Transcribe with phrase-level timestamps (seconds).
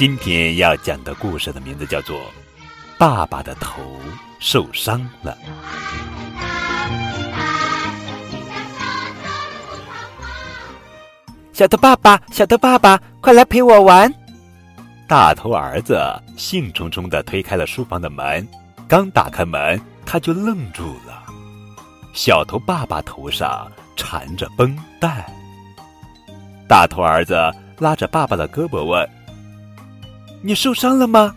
[0.00, 2.16] 今天要讲的故事的名字叫做
[2.96, 3.82] 《爸爸的头
[4.38, 5.36] 受伤了》。
[11.52, 14.10] 小头爸爸，小头爸爸，快来陪我玩！
[15.06, 16.00] 大头儿子
[16.34, 18.48] 兴冲冲的推开了书房的门，
[18.88, 21.22] 刚打开门，他就愣住了。
[22.14, 25.30] 小头爸爸头上缠着绷带。
[26.66, 27.34] 大头儿子
[27.76, 29.06] 拉着爸爸的胳膊问。
[30.42, 31.34] 你受伤了吗？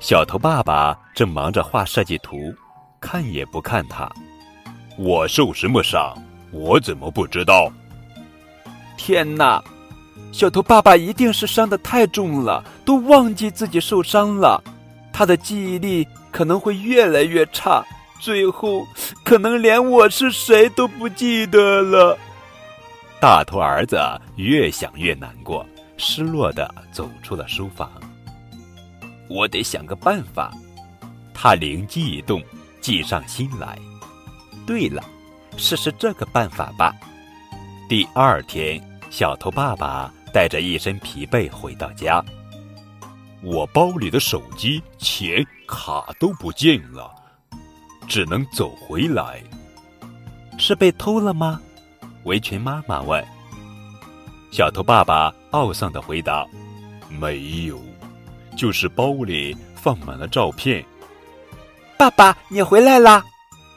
[0.00, 2.54] 小头爸爸正忙着画设计图，
[3.00, 4.10] 看也不看他。
[4.96, 6.14] 我受什么伤？
[6.52, 7.72] 我怎么不知道？
[8.96, 9.62] 天哪！
[10.30, 14.62] 小头爸爸一定是伤的太重了，都忘记自己受伤了。
[15.12, 17.82] 他的记忆力可能会越来越差，
[18.20, 18.86] 最后
[19.24, 22.16] 可能连我是谁都不记得了。
[23.18, 23.98] 大头儿子
[24.36, 27.90] 越想越难过，失落的走出了书房。
[29.28, 30.52] 我得想个办法。
[31.32, 32.42] 他灵机一动，
[32.80, 33.78] 计上心来。
[34.66, 35.02] 对了，
[35.56, 36.94] 试试这个办法吧。
[37.88, 42.22] 第二天，小头爸爸带着一身疲惫回到家。
[43.42, 47.14] 我包里的手机、钱、卡都不见了，
[48.08, 49.42] 只能走回来。
[50.58, 51.60] 是被偷了吗？
[52.24, 53.24] 围裙妈妈问。
[54.50, 56.44] 小头爸爸懊丧的回答
[57.08, 57.80] ：“没有。”
[58.58, 60.84] 就是包里放满了照片。
[61.96, 63.24] 爸爸，你回来啦！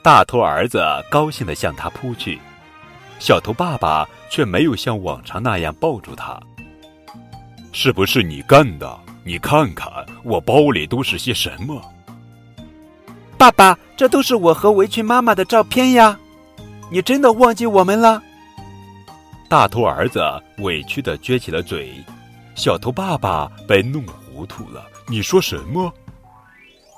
[0.04, 2.40] 大头儿子高兴地向他扑去，
[3.20, 6.40] 小头爸爸却没有像往常那样抱住他。
[7.72, 9.00] 是不是你干的？
[9.24, 9.88] 你看看
[10.24, 11.80] 我包里都是些什么？
[13.38, 16.18] 爸爸，这都是我和围裙妈妈的照片呀！
[16.90, 18.22] 你真的忘记我们了？
[19.48, 20.20] 大头儿子
[20.58, 21.94] 委屈的撅起了嘴，
[22.56, 24.04] 小头爸爸被弄。
[24.42, 25.94] 糊涂了，你说什么？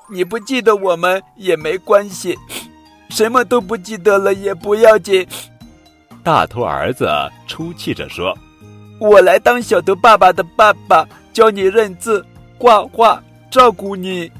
[0.08, 2.38] 你不记得我们也没关系，
[3.10, 5.26] 什么都不记得了也不要紧。
[6.22, 7.06] 大头儿子
[7.46, 8.34] 抽泣着说
[8.98, 12.24] ：“我来当小头爸爸的爸爸，教你认字、
[12.58, 14.32] 画画，照顾你。”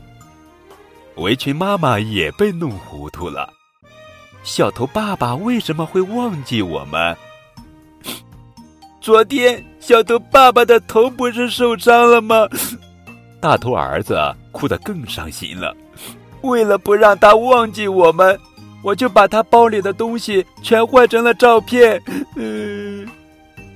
[1.16, 3.52] 围裙妈妈也被弄糊涂了。
[4.42, 7.14] 小头爸爸为什么会忘记我们？
[8.98, 12.48] 昨天小头爸爸的头不是受伤了吗？
[13.44, 14.18] 大头儿子
[14.52, 15.76] 哭得更伤心了。
[16.40, 18.40] 为了不让他忘记我们，
[18.82, 22.02] 我就把他包里的东西全换成了照片。
[22.36, 23.06] 嗯，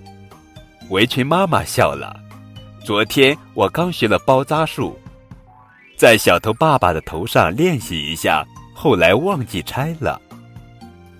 [0.89, 2.19] 围裙妈妈笑了。
[2.83, 4.99] 昨天我刚学了包扎术，
[5.99, 8.43] 在小头爸爸的头上练习一下，
[8.73, 10.19] 后来忘记拆了。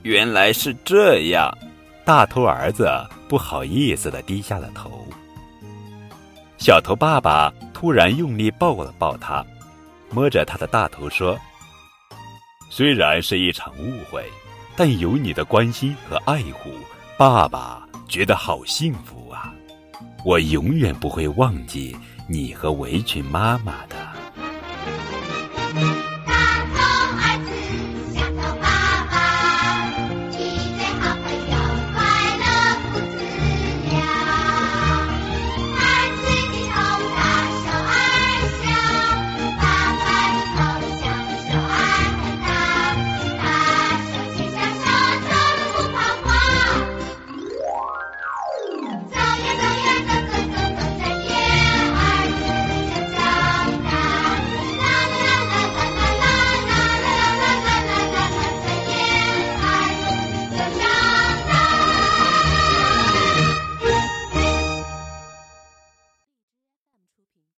[0.05, 1.55] 原来是这样，
[2.03, 2.91] 大头儿子
[3.29, 5.07] 不好意思的低下了头。
[6.59, 9.47] 小头爸爸突然用力抱了抱他，
[10.11, 11.39] 摸着他的大头说
[12.69, 14.25] ：“虽然是一场误会，
[14.77, 16.71] 但有你的关心和爱护，
[17.17, 19.55] 爸爸觉得好幸福啊！
[20.25, 21.97] 我永远不会忘记
[22.27, 23.97] 你和围裙妈妈的。”